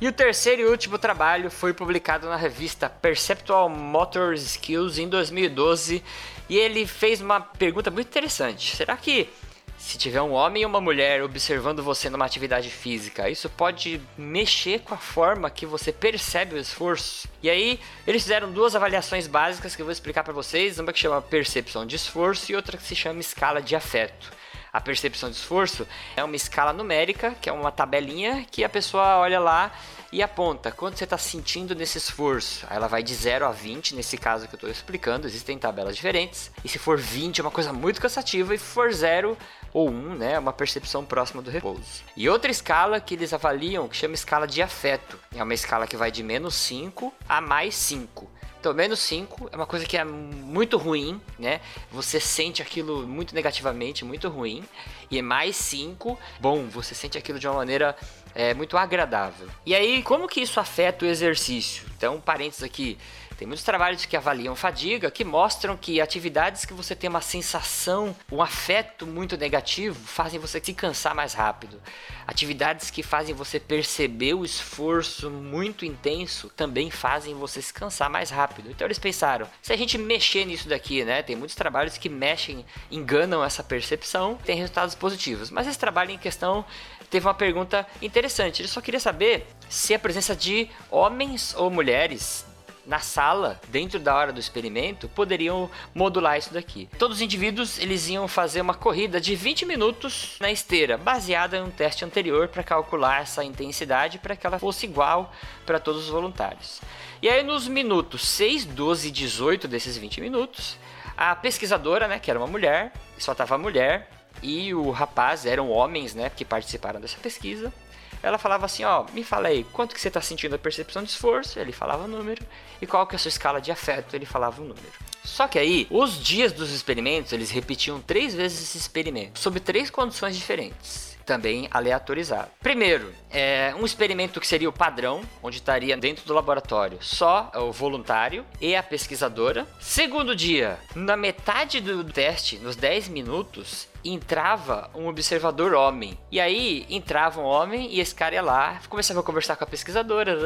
E 0.00 0.08
o 0.08 0.12
terceiro 0.12 0.62
e 0.62 0.64
último 0.64 0.98
trabalho 0.98 1.50
foi 1.50 1.74
publicado 1.74 2.26
na 2.26 2.36
revista 2.36 2.88
Perceptual 2.88 3.68
Motor 3.68 4.32
Skills 4.32 4.98
em 4.98 5.06
2012 5.06 6.02
e 6.48 6.56
ele 6.56 6.86
fez 6.86 7.20
uma 7.20 7.38
pergunta 7.38 7.90
muito 7.90 8.06
interessante. 8.08 8.74
Será 8.74 8.96
que 8.96 9.28
se 9.76 9.98
tiver 9.98 10.22
um 10.22 10.32
homem 10.32 10.62
e 10.62 10.66
uma 10.66 10.80
mulher 10.80 11.22
observando 11.22 11.82
você 11.82 12.08
numa 12.08 12.24
atividade 12.24 12.70
física, 12.70 13.28
isso 13.28 13.50
pode 13.50 14.00
mexer 14.16 14.80
com 14.80 14.94
a 14.94 14.96
forma 14.98 15.50
que 15.50 15.66
você 15.66 15.92
percebe 15.92 16.54
o 16.54 16.58
esforço? 16.58 17.28
E 17.42 17.50
aí, 17.50 17.78
eles 18.06 18.22
fizeram 18.22 18.50
duas 18.50 18.74
avaliações 18.74 19.26
básicas 19.26 19.76
que 19.76 19.82
eu 19.82 19.86
vou 19.86 19.92
explicar 19.92 20.24
para 20.24 20.32
vocês, 20.32 20.78
uma 20.78 20.94
que 20.94 20.98
chama 20.98 21.20
percepção 21.20 21.84
de 21.84 21.96
esforço 21.96 22.50
e 22.50 22.56
outra 22.56 22.78
que 22.78 22.84
se 22.84 22.96
chama 22.96 23.20
escala 23.20 23.60
de 23.60 23.76
afeto. 23.76 24.32
A 24.72 24.80
percepção 24.80 25.30
de 25.30 25.36
esforço 25.36 25.86
é 26.16 26.22
uma 26.22 26.36
escala 26.36 26.72
numérica, 26.72 27.34
que 27.40 27.48
é 27.48 27.52
uma 27.52 27.72
tabelinha 27.72 28.46
que 28.50 28.62
a 28.62 28.68
pessoa 28.68 29.18
olha 29.18 29.40
lá 29.40 29.72
e 30.12 30.22
aponta 30.22 30.70
quanto 30.70 30.98
você 30.98 31.04
está 31.04 31.18
sentindo 31.18 31.74
nesse 31.74 31.98
esforço. 31.98 32.66
Ela 32.70 32.86
vai 32.86 33.02
de 33.02 33.14
0 33.14 33.46
a 33.46 33.50
20, 33.50 33.94
nesse 33.94 34.16
caso 34.16 34.46
que 34.46 34.54
eu 34.54 34.56
estou 34.56 34.70
explicando, 34.70 35.26
existem 35.26 35.58
tabelas 35.58 35.96
diferentes. 35.96 36.50
E 36.64 36.68
se 36.68 36.78
for 36.78 36.96
20 36.98 37.40
é 37.40 37.42
uma 37.42 37.50
coisa 37.50 37.72
muito 37.72 38.00
cansativa, 38.00 38.54
e 38.54 38.58
se 38.58 38.64
for 38.64 38.92
0 38.92 39.36
ou 39.72 39.88
1, 39.88 39.92
um, 39.92 40.14
né, 40.14 40.32
é 40.34 40.38
uma 40.38 40.52
percepção 40.52 41.04
próxima 41.04 41.42
do 41.42 41.50
repouso. 41.50 42.02
E 42.16 42.28
outra 42.28 42.50
escala 42.50 43.00
que 43.00 43.14
eles 43.14 43.32
avaliam, 43.32 43.88
que 43.88 43.96
chama 43.96 44.14
escala 44.14 44.46
de 44.46 44.62
afeto, 44.62 45.18
é 45.34 45.42
uma 45.42 45.54
escala 45.54 45.86
que 45.86 45.96
vai 45.96 46.10
de 46.10 46.22
menos 46.22 46.54
5 46.54 47.12
a 47.28 47.40
mais 47.40 47.74
5. 47.74 48.29
Então, 48.60 48.74
menos 48.74 49.00
5 49.00 49.48
é 49.50 49.56
uma 49.56 49.66
coisa 49.66 49.86
que 49.86 49.96
é 49.96 50.04
muito 50.04 50.76
ruim, 50.76 51.18
né? 51.38 51.62
Você 51.90 52.20
sente 52.20 52.60
aquilo 52.60 53.08
muito 53.08 53.34
negativamente, 53.34 54.04
muito 54.04 54.28
ruim. 54.28 54.62
E 55.10 55.22
mais 55.22 55.56
5, 55.56 56.18
bom, 56.38 56.66
você 56.68 56.94
sente 56.94 57.16
aquilo 57.16 57.38
de 57.38 57.48
uma 57.48 57.56
maneira 57.56 57.96
é, 58.34 58.52
muito 58.52 58.76
agradável. 58.76 59.48
E 59.64 59.74
aí, 59.74 60.02
como 60.02 60.28
que 60.28 60.42
isso 60.42 60.60
afeta 60.60 61.06
o 61.06 61.08
exercício? 61.08 61.86
Então, 61.96 62.20
parênteses 62.20 62.62
aqui. 62.62 62.98
Tem 63.40 63.46
muitos 63.48 63.64
trabalhos 63.64 64.04
que 64.04 64.18
avaliam 64.18 64.54
fadiga 64.54 65.10
que 65.10 65.24
mostram 65.24 65.74
que 65.74 65.98
atividades 65.98 66.66
que 66.66 66.74
você 66.74 66.94
tem 66.94 67.08
uma 67.08 67.22
sensação, 67.22 68.14
um 68.30 68.42
afeto 68.42 69.06
muito 69.06 69.34
negativo, 69.34 69.98
fazem 69.98 70.38
você 70.38 70.60
se 70.62 70.74
cansar 70.74 71.14
mais 71.14 71.32
rápido. 71.32 71.80
Atividades 72.26 72.90
que 72.90 73.02
fazem 73.02 73.34
você 73.34 73.58
perceber 73.58 74.34
o 74.34 74.44
esforço 74.44 75.30
muito 75.30 75.86
intenso 75.86 76.50
também 76.50 76.90
fazem 76.90 77.34
você 77.34 77.62
se 77.62 77.72
cansar 77.72 78.10
mais 78.10 78.28
rápido. 78.28 78.70
Então 78.70 78.86
eles 78.86 78.98
pensaram, 78.98 79.48
se 79.62 79.72
a 79.72 79.76
gente 79.76 79.96
mexer 79.96 80.44
nisso 80.44 80.68
daqui, 80.68 81.02
né? 81.02 81.22
Tem 81.22 81.34
muitos 81.34 81.56
trabalhos 81.56 81.96
que 81.96 82.10
mexem, 82.10 82.62
enganam 82.90 83.42
essa 83.42 83.64
percepção, 83.64 84.38
tem 84.44 84.58
resultados 84.58 84.94
positivos. 84.94 85.50
Mas 85.50 85.66
esse 85.66 85.78
trabalho 85.78 86.10
em 86.10 86.18
questão 86.18 86.62
teve 87.08 87.26
uma 87.26 87.32
pergunta 87.32 87.86
interessante. 88.02 88.60
Ele 88.60 88.68
só 88.68 88.82
queria 88.82 89.00
saber 89.00 89.46
se 89.66 89.94
a 89.94 89.98
presença 89.98 90.36
de 90.36 90.68
homens 90.90 91.54
ou 91.56 91.70
mulheres 91.70 92.49
na 92.90 92.98
sala, 92.98 93.60
dentro 93.68 94.00
da 94.00 94.12
hora 94.12 94.32
do 94.32 94.40
experimento, 94.40 95.08
poderiam 95.08 95.70
modular 95.94 96.36
isso 96.36 96.52
daqui. 96.52 96.88
Todos 96.98 97.18
os 97.18 97.22
indivíduos 97.22 97.78
eles 97.78 98.08
iam 98.08 98.26
fazer 98.26 98.60
uma 98.60 98.74
corrida 98.74 99.20
de 99.20 99.36
20 99.36 99.64
minutos 99.64 100.36
na 100.40 100.50
esteira, 100.50 100.98
baseada 100.98 101.56
em 101.56 101.62
um 101.62 101.70
teste 101.70 102.04
anterior 102.04 102.48
para 102.48 102.64
calcular 102.64 103.22
essa 103.22 103.44
intensidade 103.44 104.18
para 104.18 104.34
que 104.34 104.44
ela 104.44 104.58
fosse 104.58 104.86
igual 104.86 105.32
para 105.64 105.78
todos 105.78 106.02
os 106.02 106.10
voluntários. 106.10 106.80
E 107.22 107.28
aí 107.28 107.44
nos 107.44 107.68
minutos 107.68 108.26
6, 108.26 108.64
12 108.64 109.06
e 109.06 109.10
18 109.12 109.68
desses 109.68 109.96
20 109.96 110.20
minutos, 110.20 110.76
a 111.16 111.36
pesquisadora, 111.36 112.08
né, 112.08 112.18
que 112.18 112.28
era 112.28 112.40
uma 112.40 112.48
mulher, 112.48 112.92
só 113.16 113.36
tava 113.36 113.54
a 113.54 113.58
mulher, 113.58 114.10
e 114.42 114.74
o 114.74 114.90
rapaz 114.90 115.46
eram 115.46 115.70
homens, 115.70 116.12
né, 116.12 116.28
que 116.28 116.44
participaram 116.44 117.00
dessa 117.00 117.18
pesquisa 117.18 117.72
ela 118.22 118.38
falava 118.38 118.66
assim, 118.66 118.84
ó, 118.84 119.04
me 119.12 119.24
fala 119.24 119.48
aí, 119.48 119.64
quanto 119.72 119.94
que 119.94 120.00
você 120.00 120.08
está 120.08 120.20
sentindo 120.20 120.54
a 120.54 120.58
percepção 120.58 121.02
de 121.02 121.10
esforço? 121.10 121.58
Ele 121.58 121.72
falava 121.72 122.04
o 122.04 122.08
número. 122.08 122.44
E 122.80 122.86
qual 122.86 123.06
que 123.06 123.14
é 123.14 123.16
a 123.16 123.18
sua 123.18 123.28
escala 123.28 123.60
de 123.60 123.70
afeto? 123.72 124.14
Ele 124.14 124.26
falava 124.26 124.60
o 124.60 124.64
número. 124.64 124.92
Só 125.24 125.46
que 125.46 125.58
aí, 125.58 125.86
os 125.90 126.22
dias 126.22 126.52
dos 126.52 126.70
experimentos, 126.70 127.32
eles 127.32 127.50
repetiam 127.50 128.00
três 128.00 128.34
vezes 128.34 128.62
esse 128.62 128.78
experimento, 128.78 129.38
sob 129.38 129.60
três 129.60 129.90
condições 129.90 130.36
diferentes 130.36 131.09
também 131.30 131.68
aleatorizado. 131.70 132.50
Primeiro, 132.60 133.14
é 133.30 133.72
um 133.78 133.84
experimento 133.84 134.40
que 134.40 134.46
seria 134.48 134.68
o 134.68 134.72
padrão, 134.72 135.20
onde 135.40 135.58
estaria 135.58 135.96
dentro 135.96 136.26
do 136.26 136.34
laboratório 136.34 136.98
só 137.00 137.52
o 137.54 137.70
voluntário 137.70 138.44
e 138.60 138.74
a 138.74 138.82
pesquisadora. 138.82 139.64
Segundo 139.78 140.34
dia, 140.34 140.76
na 140.92 141.16
metade 141.16 141.80
do 141.80 142.02
teste, 142.02 142.58
nos 142.58 142.74
10 142.74 143.06
minutos, 143.06 143.86
entrava 144.04 144.90
um 144.92 145.06
observador 145.06 145.72
homem. 145.72 146.18
E 146.32 146.40
aí 146.40 146.84
entrava 146.90 147.40
um 147.40 147.44
homem 147.44 147.88
e 147.92 148.00
esse 148.00 148.12
cara 148.14 148.34
ia 148.34 148.42
lá, 148.42 148.80
começava 148.88 149.20
a 149.20 149.22
conversar 149.22 149.54
com 149.54 149.62
a 149.62 149.68
pesquisadora, 149.68 150.36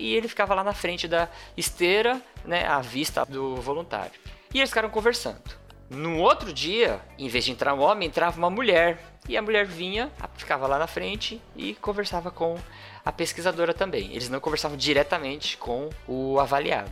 e 0.00 0.16
ele 0.16 0.26
ficava 0.26 0.52
lá 0.52 0.64
na 0.64 0.72
frente 0.72 1.06
da 1.06 1.28
esteira, 1.56 2.20
né, 2.44 2.66
à 2.66 2.80
vista 2.80 3.24
do 3.24 3.54
voluntário. 3.56 4.18
E 4.52 4.58
eles 4.58 4.70
ficaram 4.70 4.90
conversando. 4.90 5.67
No 5.90 6.18
outro 6.18 6.52
dia, 6.52 7.00
em 7.18 7.28
vez 7.28 7.44
de 7.44 7.52
entrar 7.52 7.72
um 7.74 7.80
homem, 7.80 8.08
entrava 8.08 8.36
uma 8.36 8.50
mulher. 8.50 9.02
E 9.28 9.36
a 9.36 9.42
mulher 9.42 9.66
vinha, 9.66 10.10
ficava 10.36 10.66
lá 10.66 10.78
na 10.78 10.86
frente 10.86 11.40
e 11.54 11.74
conversava 11.74 12.30
com 12.30 12.56
a 13.04 13.12
pesquisadora 13.12 13.74
também. 13.74 14.10
Eles 14.12 14.28
não 14.28 14.40
conversavam 14.40 14.76
diretamente 14.76 15.56
com 15.56 15.90
o 16.06 16.38
avaliado. 16.40 16.90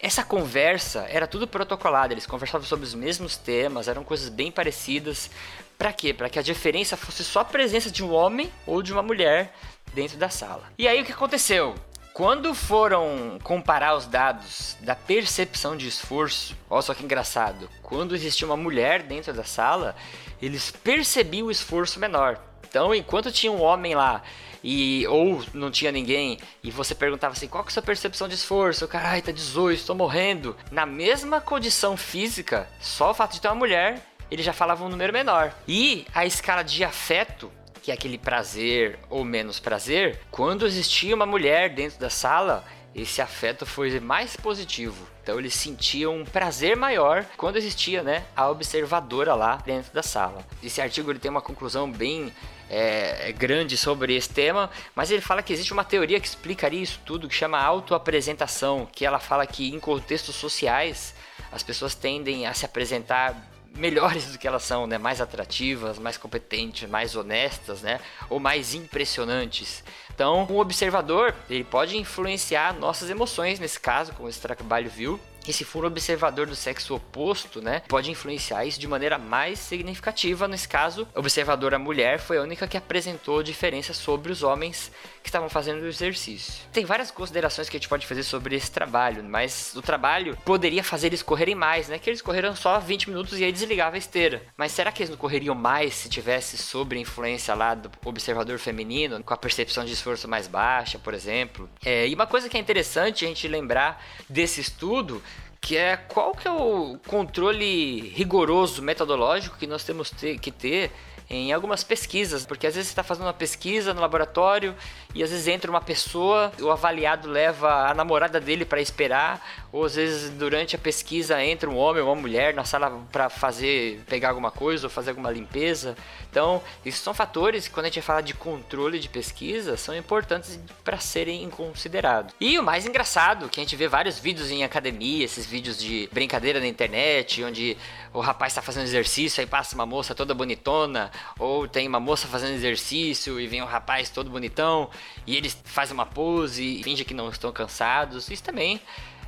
Essa 0.00 0.22
conversa 0.22 1.06
era 1.08 1.26
tudo 1.26 1.46
protocolado, 1.46 2.12
eles 2.12 2.26
conversavam 2.26 2.66
sobre 2.66 2.84
os 2.84 2.94
mesmos 2.94 3.36
temas, 3.36 3.88
eram 3.88 4.04
coisas 4.04 4.28
bem 4.28 4.52
parecidas. 4.52 5.30
Para 5.78 5.92
quê? 5.92 6.12
Para 6.12 6.28
que 6.28 6.38
a 6.38 6.42
diferença 6.42 6.96
fosse 6.96 7.24
só 7.24 7.40
a 7.40 7.44
presença 7.44 7.90
de 7.90 8.04
um 8.04 8.12
homem 8.12 8.52
ou 8.66 8.82
de 8.82 8.92
uma 8.92 9.02
mulher 9.02 9.54
dentro 9.94 10.18
da 10.18 10.28
sala. 10.28 10.64
E 10.76 10.86
aí 10.86 11.00
o 11.00 11.04
que 11.04 11.12
aconteceu? 11.12 11.74
Quando 12.16 12.54
foram 12.54 13.38
comparar 13.42 13.94
os 13.94 14.06
dados 14.06 14.74
da 14.80 14.94
percepção 14.94 15.76
de 15.76 15.86
esforço, 15.86 16.56
olha 16.70 16.80
só 16.80 16.94
que 16.94 17.04
engraçado, 17.04 17.68
quando 17.82 18.14
existia 18.14 18.46
uma 18.46 18.56
mulher 18.56 19.02
dentro 19.02 19.34
da 19.34 19.44
sala, 19.44 19.94
eles 20.40 20.70
percebiam 20.70 21.48
o 21.48 21.50
esforço 21.50 22.00
menor. 22.00 22.40
Então, 22.66 22.94
enquanto 22.94 23.30
tinha 23.30 23.52
um 23.52 23.60
homem 23.60 23.94
lá 23.94 24.22
e 24.64 25.06
ou 25.08 25.44
não 25.52 25.70
tinha 25.70 25.92
ninguém 25.92 26.38
e 26.62 26.70
você 26.70 26.94
perguntava 26.94 27.34
assim, 27.34 27.48
qual 27.48 27.62
que 27.62 27.68
é 27.68 27.72
a 27.72 27.74
sua 27.74 27.82
percepção 27.82 28.26
de 28.26 28.34
esforço? 28.34 28.88
Caralho, 28.88 29.20
tá 29.20 29.30
18, 29.30 29.78
estou 29.78 29.94
morrendo. 29.94 30.56
Na 30.70 30.86
mesma 30.86 31.38
condição 31.38 31.98
física, 31.98 32.66
só 32.80 33.10
o 33.10 33.14
fato 33.14 33.34
de 33.34 33.42
ter 33.42 33.48
uma 33.48 33.54
mulher, 33.56 34.00
ele 34.30 34.42
já 34.42 34.54
falava 34.54 34.82
um 34.82 34.88
número 34.88 35.12
menor. 35.12 35.52
E 35.68 36.06
a 36.14 36.24
escala 36.24 36.64
de 36.64 36.82
afeto 36.82 37.52
que 37.86 37.92
é 37.92 37.94
aquele 37.94 38.18
prazer 38.18 38.98
ou 39.08 39.24
menos 39.24 39.60
prazer, 39.60 40.18
quando 40.28 40.66
existia 40.66 41.14
uma 41.14 41.24
mulher 41.24 41.72
dentro 41.72 42.00
da 42.00 42.10
sala, 42.10 42.64
esse 42.92 43.22
afeto 43.22 43.64
foi 43.64 44.00
mais 44.00 44.36
positivo. 44.36 45.06
Então 45.22 45.38
eles 45.38 45.54
sentiam 45.54 46.16
um 46.16 46.24
prazer 46.24 46.76
maior 46.76 47.24
quando 47.36 47.54
existia, 47.54 48.02
né, 48.02 48.24
a 48.34 48.50
observadora 48.50 49.36
lá 49.36 49.58
dentro 49.64 49.94
da 49.94 50.02
sala. 50.02 50.44
Esse 50.60 50.80
artigo 50.80 51.12
ele 51.12 51.20
tem 51.20 51.30
uma 51.30 51.40
conclusão 51.40 51.88
bem 51.88 52.32
é, 52.68 53.28
é, 53.28 53.32
grande 53.32 53.76
sobre 53.76 54.16
esse 54.16 54.30
tema, 54.30 54.68
mas 54.92 55.12
ele 55.12 55.22
fala 55.22 55.40
que 55.40 55.52
existe 55.52 55.72
uma 55.72 55.84
teoria 55.84 56.18
que 56.18 56.26
explicaria 56.26 56.82
isso 56.82 57.00
tudo, 57.06 57.28
que 57.28 57.34
chama 57.36 57.62
autoapresentação, 57.62 58.88
que 58.90 59.06
ela 59.06 59.20
fala 59.20 59.46
que 59.46 59.72
em 59.72 59.78
contextos 59.78 60.34
sociais 60.34 61.14
as 61.52 61.62
pessoas 61.62 61.94
tendem 61.94 62.48
a 62.48 62.52
se 62.52 62.64
apresentar 62.64 63.55
melhores 63.76 64.32
do 64.32 64.38
que 64.38 64.48
elas 64.48 64.62
são, 64.62 64.86
né? 64.86 64.98
Mais 64.98 65.20
atrativas, 65.20 65.98
mais 65.98 66.16
competentes, 66.16 66.88
mais 66.88 67.14
honestas, 67.14 67.82
né? 67.82 68.00
Ou 68.28 68.40
mais 68.40 68.74
impressionantes. 68.74 69.84
Então, 70.16 70.46
um 70.48 70.58
observador, 70.58 71.34
ele 71.50 71.62
pode 71.62 71.94
influenciar 71.98 72.72
nossas 72.72 73.10
emoções, 73.10 73.60
nesse 73.60 73.78
caso, 73.78 74.14
como 74.14 74.30
esse 74.30 74.40
trabalho 74.40 74.88
viu, 74.88 75.20
e 75.48 75.52
se 75.52 75.64
for 75.64 75.84
um 75.84 75.86
observador 75.86 76.46
do 76.46 76.56
sexo 76.56 76.94
oposto, 76.94 77.62
né, 77.62 77.82
pode 77.86 78.10
influenciar 78.10 78.64
isso 78.64 78.80
de 78.80 78.88
maneira 78.88 79.16
mais 79.16 79.58
significativa. 79.58 80.48
Nesse 80.48 80.66
caso, 80.66 81.06
a 81.14 81.20
observadora 81.20 81.78
mulher 81.78 82.18
foi 82.18 82.38
a 82.38 82.42
única 82.42 82.66
que 82.66 82.76
apresentou 82.76 83.42
diferença 83.42 83.94
sobre 83.94 84.32
os 84.32 84.42
homens 84.42 84.90
que 85.22 85.28
estavam 85.28 85.48
fazendo 85.48 85.82
o 85.82 85.86
exercício. 85.86 86.64
Tem 86.72 86.84
várias 86.84 87.10
considerações 87.10 87.68
que 87.68 87.76
a 87.76 87.78
gente 87.78 87.88
pode 87.88 88.06
fazer 88.06 88.22
sobre 88.22 88.56
esse 88.56 88.70
trabalho, 88.70 89.22
mas 89.22 89.72
o 89.76 89.82
trabalho 89.82 90.36
poderia 90.44 90.82
fazer 90.82 91.08
eles 91.08 91.22
correrem 91.22 91.54
mais, 91.54 91.88
né? 91.88 91.98
Que 91.98 92.10
eles 92.10 92.22
correram 92.22 92.54
só 92.54 92.78
20 92.78 93.10
minutos 93.10 93.38
e 93.38 93.44
aí 93.44 93.52
desligava 93.52 93.96
a 93.96 93.98
esteira. 93.98 94.42
Mas 94.56 94.72
será 94.72 94.90
que 94.90 95.02
eles 95.02 95.10
não 95.10 95.16
correriam 95.16 95.54
mais 95.54 95.94
se 95.94 96.08
tivesse 96.08 96.56
sobre 96.56 96.98
a 96.98 97.02
influência 97.02 97.54
lá 97.54 97.74
do 97.74 97.90
observador 98.04 98.58
feminino, 98.58 99.22
com 99.22 99.34
a 99.34 99.36
percepção 99.36 99.84
de 99.84 99.92
esforço 100.06 100.28
mais 100.28 100.46
baixa, 100.46 100.98
por 100.98 101.12
exemplo? 101.12 101.68
É, 101.84 102.06
e 102.06 102.14
uma 102.14 102.26
coisa 102.26 102.48
que 102.48 102.56
é 102.56 102.60
interessante 102.60 103.24
a 103.24 103.28
gente 103.28 103.48
lembrar 103.48 104.04
desse 104.28 104.60
estudo 104.60 105.20
que 105.60 105.76
é 105.76 105.96
qual 105.96 106.32
que 106.32 106.46
é 106.46 106.50
o 106.50 106.96
controle 107.08 108.08
rigoroso 108.10 108.80
metodológico 108.82 109.58
que 109.58 109.66
nós 109.66 109.82
temos 109.82 110.12
que 110.40 110.52
ter 110.52 110.92
em 111.28 111.52
algumas 111.52 111.82
pesquisas, 111.82 112.46
porque 112.46 112.68
às 112.68 112.74
vezes 112.76 112.88
você 112.88 112.92
está 112.92 113.02
fazendo 113.02 113.24
uma 113.26 113.32
pesquisa 113.32 113.92
no 113.92 114.00
laboratório 114.00 114.76
e 115.16 115.22
às 115.22 115.30
vezes 115.30 115.48
entra 115.48 115.70
uma 115.70 115.80
pessoa, 115.80 116.52
o 116.60 116.70
avaliado 116.70 117.26
leva 117.26 117.88
a 117.88 117.94
namorada 117.94 118.38
dele 118.38 118.66
para 118.66 118.82
esperar, 118.82 119.66
ou 119.72 119.86
às 119.86 119.94
vezes 119.94 120.28
durante 120.30 120.76
a 120.76 120.78
pesquisa 120.78 121.42
entra 121.42 121.70
um 121.70 121.76
homem 121.76 122.02
ou 122.02 122.08
uma 122.08 122.20
mulher 122.20 122.52
na 122.52 122.64
sala 122.64 123.02
para 123.10 123.30
fazer 123.30 124.02
pegar 124.06 124.28
alguma 124.28 124.50
coisa 124.50 124.86
ou 124.86 124.90
fazer 124.90 125.10
alguma 125.10 125.30
limpeza. 125.30 125.96
Então, 126.30 126.62
esses 126.84 127.00
são 127.00 127.14
fatores 127.14 127.66
que 127.66 127.72
quando 127.72 127.86
a 127.86 127.88
gente 127.88 128.02
fala 128.02 128.20
de 128.20 128.34
controle 128.34 128.98
de 128.98 129.08
pesquisa 129.08 129.78
são 129.78 129.96
importantes 129.96 130.60
para 130.84 130.98
serem 130.98 131.48
considerados. 131.48 132.34
E 132.38 132.58
o 132.58 132.62
mais 132.62 132.84
engraçado, 132.84 133.48
que 133.48 133.58
a 133.58 133.62
gente 133.62 133.74
vê 133.74 133.88
vários 133.88 134.18
vídeos 134.18 134.50
em 134.50 134.64
academia, 134.64 135.24
esses 135.24 135.46
vídeos 135.46 135.78
de 135.78 136.10
brincadeira 136.12 136.60
na 136.60 136.66
internet, 136.66 137.42
onde 137.42 137.74
o 138.12 138.20
rapaz 138.20 138.52
está 138.52 138.60
fazendo 138.60 138.84
exercício, 138.84 139.40
aí 139.40 139.46
passa 139.46 139.74
uma 139.74 139.86
moça 139.86 140.14
toda 140.14 140.34
bonitona, 140.34 141.10
ou 141.38 141.66
tem 141.66 141.88
uma 141.88 142.00
moça 142.00 142.28
fazendo 142.28 142.52
exercício 142.52 143.40
e 143.40 143.46
vem 143.46 143.62
um 143.62 143.66
rapaz 143.66 144.10
todo 144.10 144.28
bonitão 144.28 144.90
e 145.26 145.36
eles 145.36 145.56
fazem 145.64 145.94
uma 145.94 146.06
pose 146.06 146.62
e 146.62 146.82
fingem 146.82 147.04
que 147.04 147.14
não 147.14 147.28
estão 147.28 147.52
cansados. 147.52 148.28
Isso 148.30 148.42
também 148.42 148.80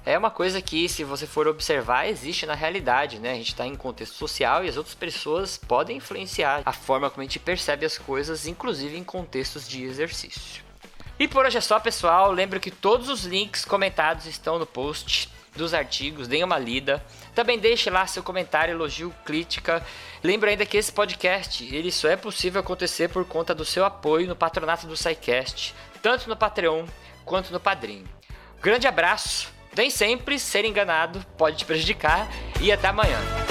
é 0.04 0.16
uma 0.16 0.30
coisa 0.30 0.62
que, 0.62 0.88
se 0.88 1.04
você 1.04 1.26
for 1.26 1.46
observar, 1.46 2.08
existe 2.08 2.46
na 2.46 2.54
realidade, 2.54 3.18
né? 3.18 3.32
A 3.32 3.34
gente 3.34 3.48
está 3.48 3.66
em 3.66 3.74
contexto 3.74 4.14
social 4.14 4.64
e 4.64 4.68
as 4.68 4.76
outras 4.76 4.94
pessoas 4.94 5.58
podem 5.58 5.98
influenciar 5.98 6.62
a 6.64 6.72
forma 6.72 7.10
como 7.10 7.20
a 7.20 7.24
gente 7.24 7.38
percebe 7.38 7.84
as 7.84 7.98
coisas, 7.98 8.46
inclusive 8.46 8.96
em 8.96 9.04
contextos 9.04 9.68
de 9.68 9.82
exercício. 9.82 10.64
E 11.18 11.26
por 11.26 11.44
hoje 11.44 11.58
é 11.58 11.60
só, 11.60 11.80
pessoal. 11.80 12.32
Lembro 12.32 12.60
que 12.60 12.70
todos 12.70 13.08
os 13.08 13.24
links 13.24 13.64
comentados 13.64 14.24
estão 14.24 14.58
no 14.58 14.64
post 14.64 15.28
dos 15.58 15.74
artigos, 15.74 16.26
deem 16.26 16.42
uma 16.42 16.58
lida. 16.58 17.04
Também 17.34 17.58
deixe 17.58 17.90
lá 17.90 18.06
seu 18.06 18.22
comentário, 18.22 18.72
elogio, 18.72 19.14
crítica. 19.24 19.84
Lembro 20.24 20.48
ainda 20.48 20.64
que 20.64 20.78
esse 20.78 20.90
podcast 20.90 21.62
ele 21.74 21.92
só 21.92 22.08
é 22.08 22.16
possível 22.16 22.60
acontecer 22.60 23.08
por 23.08 23.26
conta 23.26 23.54
do 23.54 23.64
seu 23.64 23.84
apoio 23.84 24.26
no 24.26 24.36
patronato 24.36 24.86
do 24.86 24.96
SciCast, 24.96 25.74
tanto 26.00 26.28
no 26.28 26.36
Patreon 26.36 26.86
quanto 27.24 27.52
no 27.52 27.60
Padrim. 27.60 28.06
Grande 28.62 28.86
abraço 28.86 29.58
nem 29.76 29.90
sempre 29.90 30.38
ser 30.38 30.64
enganado 30.64 31.24
pode 31.36 31.58
te 31.58 31.64
prejudicar 31.64 32.28
e 32.60 32.72
até 32.72 32.88
amanhã. 32.88 33.47